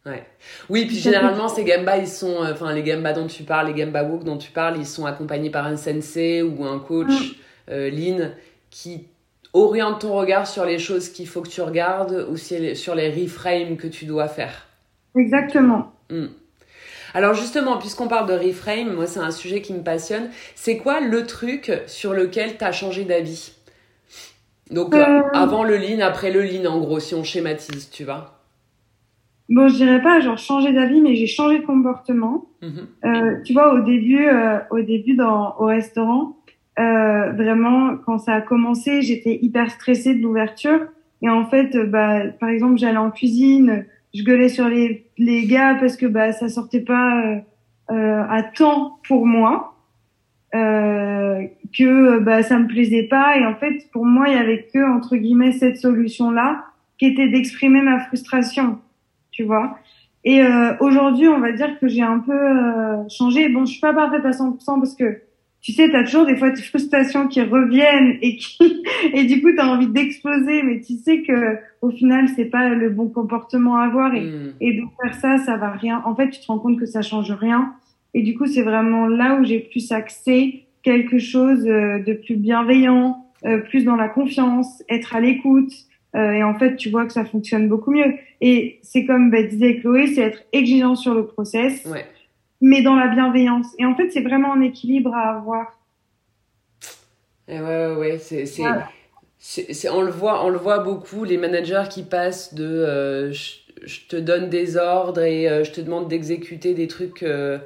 [0.04, 0.26] Ouais.
[0.68, 3.74] Oui, puis généralement ces gambas, ils sont, euh, enfin les gambas dont tu parles, les
[3.74, 7.36] gamba walk dont tu parles, ils sont accompagnés par un sensei ou un coach
[7.70, 8.30] euh, lean
[8.68, 9.06] qui
[9.52, 13.76] oriente ton regard sur les choses qu'il faut que tu regardes ou sur les reframes
[13.76, 14.66] que tu dois faire.
[15.16, 15.92] Exactement.
[16.10, 16.26] Hmm.
[17.14, 20.30] Alors justement, puisqu'on parle de reframe, moi c'est un sujet qui me passionne.
[20.54, 23.52] C'est quoi le truc sur lequel tu as changé d'avis?
[24.70, 25.22] Donc Euh.
[25.34, 28.38] avant le lean, après le lean en gros, si on schématise, tu vois.
[29.50, 32.46] Bon, je dirais pas genre changer d'avis, mais j'ai changé de comportement.
[32.62, 32.86] Mhm.
[33.04, 36.38] Euh, tu vois, au début, euh, au début dans au restaurant,
[36.78, 40.80] euh, vraiment quand ça a commencé, j'étais hyper stressée de l'ouverture.
[41.20, 45.46] Et en fait, euh, bah, par exemple, j'allais en cuisine, je gueulais sur les les
[45.46, 47.36] gars parce que bah ça sortait pas euh,
[47.90, 49.76] euh, à temps pour moi,
[50.54, 51.42] euh,
[51.76, 53.38] que bah ça me plaisait pas.
[53.38, 56.64] Et en fait, pour moi, il y avait que entre guillemets cette solution là
[56.98, 58.78] qui était d'exprimer ma frustration,
[59.30, 59.78] tu vois.
[60.24, 60.40] Et
[60.78, 63.48] aujourd'hui, on va dire que j'ai un peu changé.
[63.48, 65.20] Bon, je suis pas parfaite à 100% parce que
[65.62, 68.82] tu sais, t'as toujours des fois tes frustrations qui reviennent et qui
[69.14, 72.90] et du coup t'as envie d'exploser, mais tu sais que au final c'est pas le
[72.90, 74.52] bon comportement à avoir et, Hmm.
[74.60, 76.02] et de faire ça, ça va rien.
[76.04, 77.72] En fait, tu te rends compte que ça change rien.
[78.14, 82.36] Et du coup, c'est vraiment là où j'ai plus axé quelque chose euh, de plus
[82.36, 85.72] bienveillant, euh, plus dans la confiance, être à l'écoute.
[86.14, 88.14] Euh, et en fait, tu vois que ça fonctionne beaucoup mieux.
[88.40, 92.04] Et c'est comme bah, disait Chloé, c'est être exigeant sur le process, Ouais.
[92.62, 93.66] Mais dans la bienveillance.
[93.78, 95.78] Et en fait, c'est vraiment un équilibre à avoir.
[97.48, 98.88] Et ouais, ouais, ouais, c'est, Voilà.
[99.90, 104.00] on le voit, on le voit beaucoup, les managers qui passent de euh, je, je
[104.08, 107.58] te donne des ordres et euh, je te demande d'exécuter des trucs euh,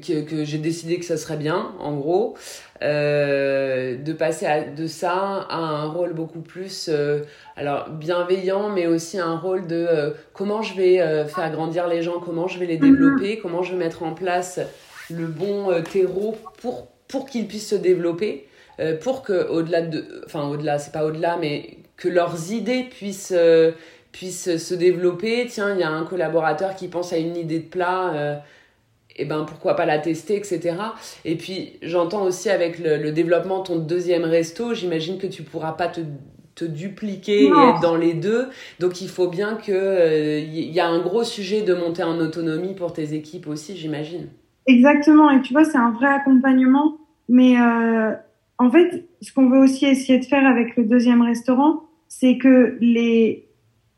[0.00, 2.34] que, j'ai décidé que ça serait bien, en gros,
[2.82, 4.46] euh, de passer
[4.76, 7.20] de ça à un rôle beaucoup plus euh,
[7.56, 12.20] alors bienveillant, mais aussi un rôle de euh, comment je vais faire grandir les gens,
[12.20, 14.60] comment je vais les développer, comment je vais mettre en place
[15.10, 18.48] le bon terreau pour, pour qu'ils puissent se développer,
[19.02, 23.34] pour que au-delà de, enfin au-delà, c'est pas au-delà, mais que leurs idées puissent
[24.12, 25.46] puissent se développer.
[25.48, 28.42] Tiens, il y a un collaborateur qui pense à une idée de plat.
[29.18, 30.76] Euh, et ben pourquoi pas la tester, etc.
[31.24, 35.42] Et puis j'entends aussi avec le, le développement de ton deuxième resto, j'imagine que tu
[35.42, 36.00] pourras pas te,
[36.54, 37.66] te dupliquer Non.
[37.66, 38.48] et être dans les deux.
[38.80, 42.18] Donc il faut bien que euh, il y a un gros sujet de monter en
[42.18, 44.28] autonomie pour tes équipes aussi, j'imagine.
[44.66, 45.30] Exactement.
[45.30, 46.98] Et tu vois, c'est un vrai accompagnement.
[47.28, 48.12] Mais euh,
[48.58, 52.76] en fait, ce qu'on veut aussi essayer de faire avec le deuxième restaurant, c'est que
[52.80, 53.46] les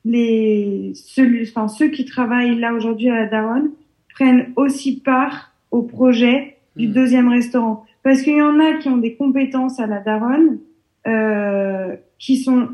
[0.06, 3.70] les ceux, enfin, ceux qui travaillent là aujourd'hui à la Daronne
[4.14, 6.92] prennent aussi part au projet du Mm.
[6.92, 7.84] deuxième restaurant.
[8.02, 10.58] Parce qu'il y en a qui ont des compétences à la Daronne
[11.06, 12.68] euh, qui sont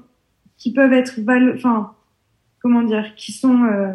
[0.57, 1.92] qui peuvent être val enfin
[2.61, 3.92] comment dire qui sont euh,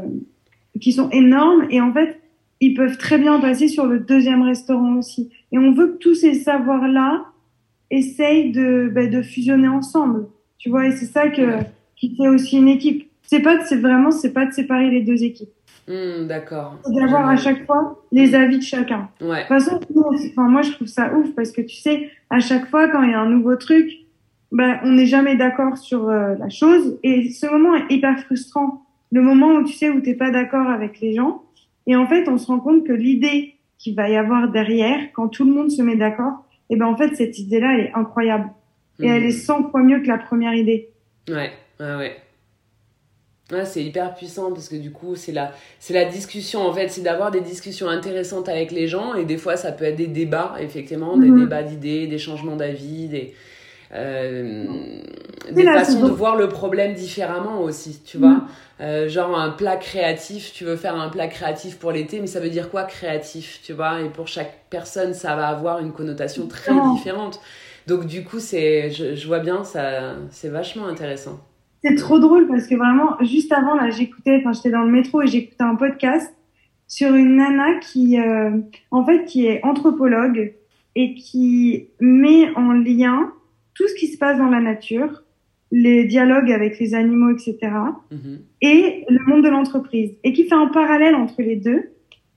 [0.82, 2.20] qui sont énormes et en fait
[2.60, 6.16] ils peuvent très bien passer sur le deuxième restaurant aussi et on veut que tous
[6.16, 7.26] ces savoirs là
[7.92, 10.28] essayent de bah, de fusionner ensemble
[10.58, 11.60] tu vois et c'est ça que
[11.96, 15.24] qui fait aussi une équipe c'est pas c'est vraiment c'est pas de séparer les deux
[15.24, 15.50] équipes
[15.88, 16.80] Hmm, D'accord.
[16.88, 19.28] d'avoir à chaque fois les avis de chacun Ouais.
[19.28, 19.80] de toute façon,
[20.32, 23.12] enfin, moi, je trouve ça ouf parce que tu sais, à chaque fois, quand il
[23.12, 23.88] y a un nouveau truc,
[24.52, 26.98] ben, on n'est jamais d'accord sur euh, la chose.
[27.04, 28.84] Et ce moment est hyper frustrant.
[29.12, 31.44] Le moment où tu sais, où t'es pas d'accord avec les gens.
[31.86, 35.28] Et en fait, on se rend compte que l'idée qu'il va y avoir derrière, quand
[35.28, 38.50] tout le monde se met d'accord, et ben, en fait, cette idée-là, elle est incroyable.
[39.00, 39.14] Et Hmm.
[39.14, 40.90] elle est 100 fois mieux que la première idée.
[41.30, 42.16] Ouais, ouais, ouais.
[43.52, 46.88] Ouais, c'est hyper puissant parce que du coup, c'est la, c'est la discussion en fait,
[46.90, 50.08] c'est d'avoir des discussions intéressantes avec les gens et des fois, ça peut être des
[50.08, 51.32] débats, effectivement, des Mhm.
[51.32, 53.36] débats d'idées, des changements d'avis, des,
[53.94, 54.66] euh,
[55.52, 58.20] des façons de voir le problème différemment aussi, tu Mhm.
[58.20, 58.46] vois.
[58.82, 62.40] Euh, genre un plat créatif, tu veux faire un plat créatif pour l'été, mais ça
[62.40, 64.02] veut dire quoi créatif, tu vois?
[64.02, 66.82] Et pour chaque personne, ça va avoir une connotation très Différent.
[66.82, 67.40] différente.
[67.88, 71.40] Donc du coup, c'est, je, je vois bien, ça, c'est vachement intéressant.
[71.86, 75.22] C'est trop drôle parce que vraiment, juste avant, là, j'écoutais, enfin, j'étais dans le métro
[75.22, 76.34] et j'écoutais un podcast
[76.88, 78.52] sur une nana qui, euh,
[78.92, 80.54] en fait, qui est anthropologue
[80.96, 83.32] et qui met en lien
[83.76, 85.24] tout ce qui se passe dans la nature,
[85.72, 87.58] les dialogues avec les animaux, etc.,
[88.12, 88.40] Mhm.
[88.62, 91.90] et le monde de l'entreprise, et qui fait un parallèle entre les deux.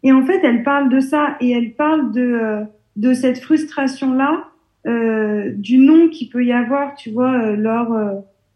[0.02, 2.64] Et en fait, elle parle de ça et elle parle de euh,
[2.96, 4.48] de cette frustration-là,
[4.88, 8.14] euh, du non qu'il peut y avoir, tu vois, euh, lors euh,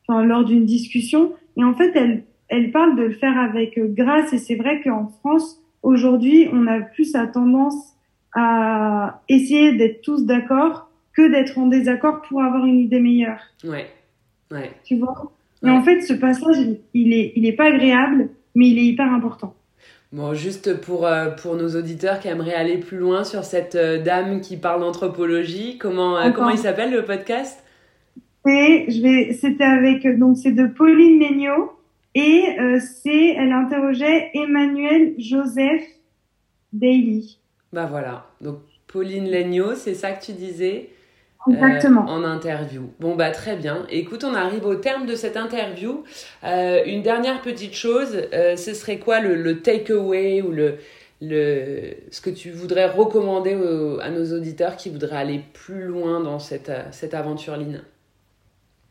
[0.09, 1.33] enfin lors d'une discussion.
[1.57, 4.33] Et en fait, elle elle parle de le faire avec euh, grâce.
[4.33, 7.95] Et c'est vrai qu'en France aujourd'hui, on a plus à tendance
[8.35, 13.87] à essayer d'être tous d'accord que d'être en désaccord pour avoir une idée meilleure Ouais,
[14.51, 14.71] ouais.
[14.85, 15.33] tu vois?
[15.63, 15.71] Ouais.
[15.71, 16.57] en fait, ce passage,
[16.95, 19.55] il- est, il est pas agréable, mais il est hyper important.
[20.13, 24.03] Bon, juste pour, euh, pour nos auditeurs qui aimeraient aller plus loin sur cette euh,
[24.03, 27.63] dame qui parle d'anthropologie, comment, euh, comment il s'appelle le podcast?
[28.51, 31.73] Je vais, c'était avec, donc c'est de Pauline Legnaud,
[32.15, 35.83] et euh, c'est, elle interrogeait Emmanuel Joseph
[36.73, 37.39] Daly.
[37.73, 40.91] Bah voilà, donc Pauline Legnaud, c'est ça que tu disais
[41.49, 42.03] euh, Exactement.
[42.03, 42.83] en interview.
[43.01, 43.87] Bon bah très bien.
[43.89, 46.05] Écoute, on arrive au terme de cette interview.
[46.45, 50.77] Euh, une dernière petite chose, ce serait quoi le, le takeaway ou le,
[51.23, 53.57] le, ce que tu voudrais recommander
[54.03, 57.83] à nos auditeurs qui voudraient aller plus loin dans cette, cette aventure Line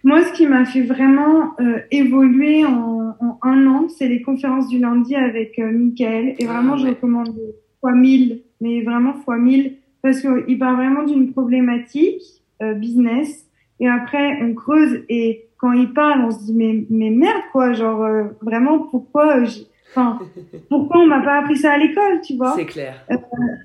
[0.04, 4.68] Moi, ce qui m'a fait vraiment euh, évoluer en, en un an, c'est les conférences
[4.68, 6.36] du lundi avec euh, Michael.
[6.40, 7.36] Et Ah, vraiment, je recommande
[7.80, 12.22] fois mille, mais vraiment fois mille, parce qu'il parle vraiment d'une problématique
[12.62, 13.46] euh, business.
[13.80, 17.74] Et après, on creuse et quand il parle, on se dit mais mais merde quoi,
[17.74, 19.46] genre euh, vraiment pourquoi, euh,
[19.90, 20.20] enfin
[20.70, 22.54] pourquoi on m'a pas appris ça à l'école, tu vois?
[22.56, 23.06] C'est clair.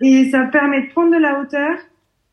[0.01, 1.77] et ça permet de prendre de la hauteur.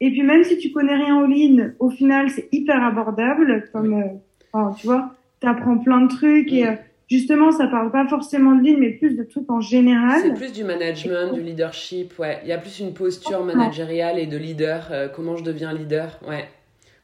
[0.01, 3.69] Et puis même si tu connais rien au lean, au final c'est hyper abordable.
[3.71, 4.05] Comme euh,
[4.51, 6.71] enfin, tu vois, tu apprends plein de trucs et euh,
[7.09, 10.33] justement ça parle pas forcément de lean, mais plus de trucs en C'est général.
[10.33, 12.39] plus du management, du leadership, ouais.
[12.43, 14.89] Il y a plus une posture managériale et de leader.
[14.91, 16.45] euh, comment je deviens leader, ouais.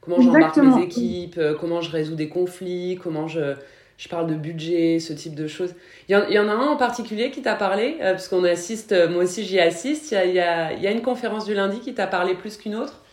[0.02, 3.54] Comment j'embarque mes équipes, euh, comment je résous des conflits, comment je,
[4.00, 5.74] je parle de budget, ce type de choses.
[6.08, 8.28] Il y, en, il y en a un en particulier qui t'a parlé, euh, parce
[8.28, 10.12] qu'on assiste, euh, moi aussi j'y assiste.
[10.12, 12.06] Il y a, il y, a, il y a une conférence du lundi qui t'a
[12.06, 13.04] parlé plus qu'une autre?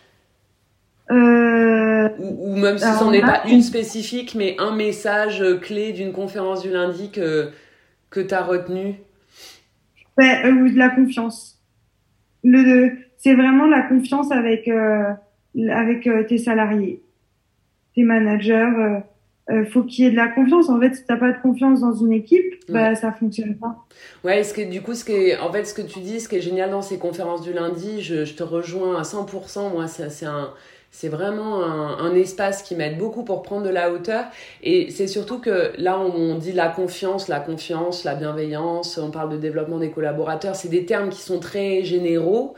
[1.11, 5.91] Euh, ou, ou même si ce n'est pas une spécifique, mais un message euh, clé
[5.91, 7.49] d'une conférence du lundi que,
[8.09, 8.95] que t'as retenu?
[10.15, 11.59] Ben, euh, ou de la confiance.
[12.45, 15.11] Le, c'est vraiment la confiance avec euh,
[15.69, 17.01] avec tes salariés,
[17.93, 19.01] tes managers.
[19.49, 20.69] Euh, faut qu'il y ait de la confiance.
[20.69, 23.77] En fait, si t'as pas de confiance dans une équipe, bah ça fonctionne pas.
[24.25, 26.27] Ouais, ce que, du coup, ce qui est, en fait, ce que tu dis, ce
[26.27, 29.71] qui est génial dans ces conférences du lundi, je, je te rejoins à 100%.
[29.71, 30.51] Moi, c'est un,
[30.91, 34.25] c'est vraiment un, un espace qui m'aide beaucoup pour prendre de la hauteur.
[34.63, 39.29] Et c'est surtout que là, on dit la confiance, la confiance, la bienveillance, on parle
[39.29, 40.55] de développement des collaborateurs.
[40.55, 42.55] C'est des termes qui sont très généraux.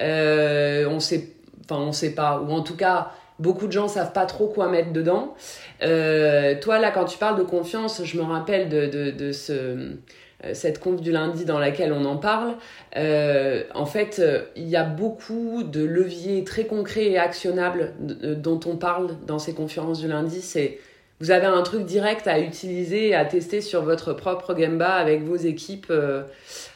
[0.00, 4.12] Euh, on sait, enfin, on sait pas, ou en tout cas, beaucoup de gens savent
[4.12, 5.34] pas trop quoi mettre dedans.
[5.82, 9.52] Euh, toi, là, quand tu parles de confiance, je me rappelle de, de, de ce,
[9.52, 12.54] euh, cette conf du lundi dans laquelle on en parle.
[12.96, 18.60] Euh, en fait, euh, il y a beaucoup de leviers très concrets et actionnables dont
[18.66, 20.40] on parle dans ces conférences du lundi.
[20.40, 20.78] C'est
[21.22, 25.36] vous avez un truc direct à utiliser à tester sur votre propre Gemba avec vos
[25.36, 26.24] équipes euh,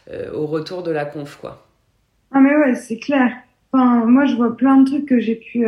[0.09, 1.67] euh, au retour de la conf, quoi.
[2.31, 3.29] Ah mais ouais, c'est clair.
[3.73, 5.67] Enfin, moi je vois plein de trucs que j'ai pu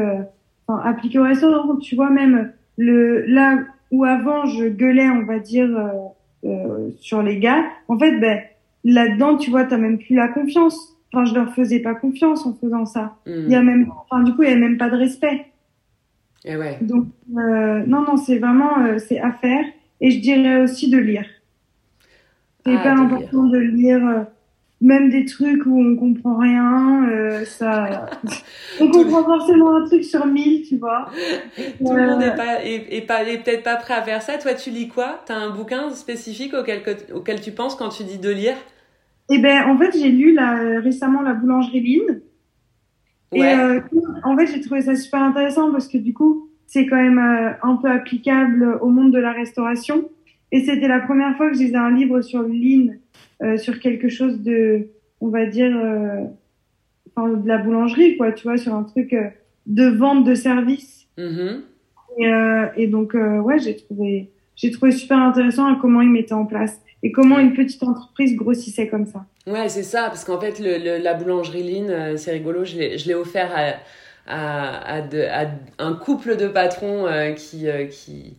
[0.69, 1.77] enfin, appliquer au.
[1.81, 3.59] Tu vois même le là
[3.91, 7.65] où avant je gueulais, on va dire euh, euh, sur les gars.
[7.89, 8.41] En fait, ben
[8.85, 10.97] là-dedans, tu vois, t'as même plus la confiance.
[11.13, 13.17] Enfin, je leur faisais pas confiance en faisant ça.
[13.27, 13.45] Hmm.
[13.47, 15.47] Il y a même, enfin, du coup, il y a même pas de respect.
[16.45, 16.79] Et ouais.
[16.81, 19.65] Donc, euh, non, non, c'est vraiment, euh, c'est à faire.
[20.01, 21.25] Et je dirais aussi de lire.
[22.65, 24.23] C'est Ah, de important de lire, euh,
[24.81, 27.09] même des trucs où on comprend rien.
[27.11, 28.11] euh, ça,
[28.79, 31.11] on comprend forcément un truc sur mille, tu vois.
[31.87, 34.23] Tout le monde Euh, n'est pas, est, est pas, est peut-être pas prêt à faire
[34.23, 34.39] ça.
[34.39, 35.23] Toi, tu lis quoi?
[35.27, 38.57] T'as un bouquin spécifique auquel, que- auquel tu penses quand tu dis de lire?
[39.31, 40.37] Et ben, en fait, j'ai lu
[40.83, 42.03] récemment la boulangerie.
[43.35, 43.55] Et Ouais.
[43.55, 43.81] euh,
[44.25, 47.53] en fait, j'ai trouvé ça super intéressant parce que du coup, c'est quand même euh,
[47.63, 50.09] un peu applicable au monde de la restauration.
[50.53, 52.95] Et c'était la première fois que je lisais un livre sur le lean,
[53.43, 54.87] euh, sur quelque chose de,
[55.21, 56.25] on va dire, euh,
[57.15, 59.29] enfin, de la boulangerie, quoi, tu vois, sur un truc euh,
[59.67, 61.07] de vente de services.
[61.19, 61.63] Mhm.
[62.19, 66.47] Et, euh, et donc, ouais, j'ai trouvé, j'ai trouvé super intéressant comment ils mettaient en
[66.47, 69.25] place et comment une petite entreprise grossissait comme ça.
[69.47, 72.99] Ouais, c'est ça, parce qu'en fait, le, le- la boulangerie euh, c'est rigolo, je l'ai
[72.99, 73.51] je l'ai offert
[74.27, 75.03] à, à,
[75.79, 77.07] un couple de patrons
[77.37, 78.37] qui, qui,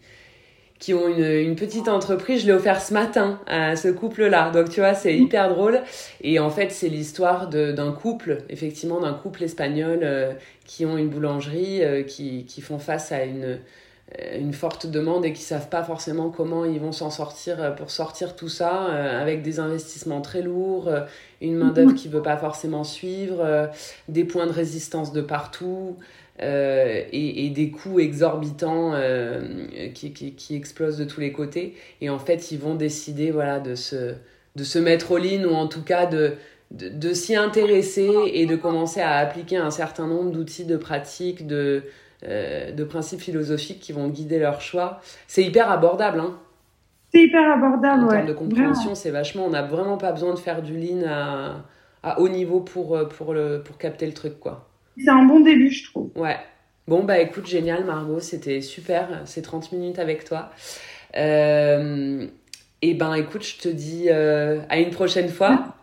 [0.79, 2.41] qui ont une, une, petite entreprise.
[2.41, 4.49] Je l'ai offert ce matin à ce couple-là.
[4.51, 5.81] Donc, tu vois, c'est hyper drôle.
[6.21, 10.31] Et en fait, c'est l'histoire d'un couple, effectivement, d'un couple espagnol euh,
[10.65, 13.59] qui ont une boulangerie, euh, qui, qui, font face à une,
[14.17, 17.91] euh, une forte demande et qui savent pas forcément comment ils vont s'en sortir pour
[17.91, 20.89] sortir tout ça, avec des investissements très lourds,
[21.41, 23.69] une main-d'œuvre qui veut pas forcément suivre,
[24.07, 25.97] des points de résistance de partout.
[26.41, 29.41] Euh, et, des coûts exorbitants euh,
[29.93, 31.75] qui, qui, qui, explosent de tous les côtés.
[31.99, 34.13] Et en fait, ils vont décider voilà, de, se,
[34.55, 36.35] de se mettre au ligne ou en tout cas de,
[36.71, 41.45] de, de s'y intéresser et de commencer à appliquer un certain nombre d'outils, de pratiques,
[41.45, 41.83] de,
[42.23, 45.01] euh, de principes philosophiques qui vont guider leur choix.
[45.27, 46.21] C'est hyper abordable.
[46.21, 46.37] Hein.
[47.11, 49.45] C'est hyper abordable, en termes de compréhension, c'est vachement.
[49.45, 51.65] On n'a vraiment pas besoin de faire du lean à,
[52.03, 54.68] à haut niveau pour, pour, le, pour capter le truc, quoi.
[55.03, 56.09] C'est un bon début, je trouve.
[56.15, 56.37] Ouais.
[56.87, 60.51] Bon, bah écoute, génial, Margot, c'était super, ces 30 minutes avec toi.
[61.17, 62.25] Euh,
[62.81, 65.75] et ben écoute, je te dis euh, à une prochaine fois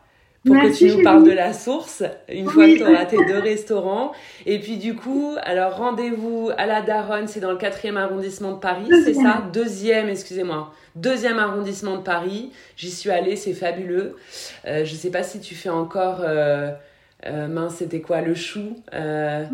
[0.45, 3.39] pour que tu nous parles de la source, une fois que tu auras tes deux
[3.39, 4.13] restaurants.
[4.47, 8.59] Et puis du coup, alors rendez-vous à la Daronne, c'est dans le quatrième arrondissement de
[8.59, 9.45] Paris, c'est ça?
[9.53, 10.73] Deuxième, excusez-moi.
[10.95, 12.53] Deuxième arrondissement de Paris.
[12.77, 14.17] J'y suis allée, c'est fabuleux.
[14.67, 16.25] Euh, je sais pas si tu fais encore...
[17.27, 19.45] Euh, euh, mince, c'était quoi Le chou euh...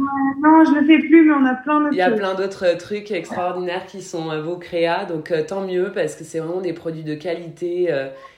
[0.42, 2.76] Non, je le fais plus, mais on a plein d'autres Il y a plein d'autres
[2.78, 6.60] trucs extraordinaires qui sont euh, vos créas, donc euh, tant mieux parce que c'est vraiment
[6.60, 7.88] des produits de qualité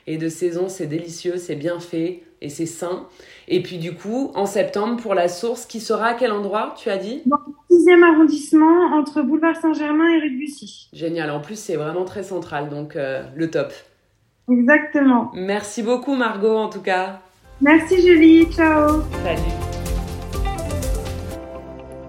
[0.06, 3.06] et de saison, c'est délicieux, c'est bien fait et c'est sain.
[3.48, 6.90] Et puis du coup, en septembre, pour la source, qui sera à quel endroit, tu
[6.90, 7.22] as dit?
[7.26, 7.38] Dans
[7.70, 10.88] le 6e arrondissement, entre Boulevard Saint-Germain et rue de Bussy.
[10.92, 13.72] Génial, en plus c'est vraiment très central, donc le top.
[14.50, 15.30] Exactement.
[15.34, 17.20] Merci beaucoup Margot en tout cas.
[17.60, 19.02] Merci Julie, ciao.
[19.22, 19.40] Salut.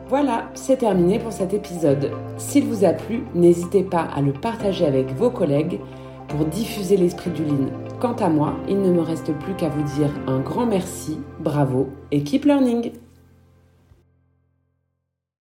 [0.07, 2.11] Voilà, c'est terminé pour cet épisode.
[2.37, 5.79] S'il vous a plu, n'hésitez pas à le partager avec vos collègues
[6.27, 7.69] pour diffuser l'esprit du Lean.
[7.99, 11.89] Quant à moi, il ne me reste plus qu'à vous dire un grand merci, bravo
[12.11, 12.91] et keep learning